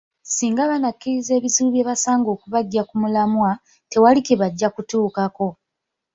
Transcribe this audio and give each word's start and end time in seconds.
Singa 0.33 0.69
bannakkiriza 0.69 1.31
ebizibu 1.37 1.69
bye 1.71 1.87
basanga 1.89 2.27
okubaggya 2.35 2.81
ku 2.89 2.95
mulamwa, 3.01 3.51
tewali 3.91 4.19
kye 4.25 4.35
bajja 4.41 4.67
kutuukako. 4.75 5.47